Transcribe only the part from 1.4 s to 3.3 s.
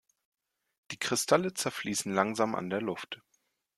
zerfließen langsam an der Luft.